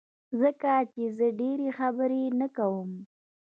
ځکه 0.41 0.71
چي 0.91 1.03
زه 1.17 1.27
ډيری 1.39 1.69
خبری 1.77 2.23
نه 2.39 2.47
کوم 2.57 2.89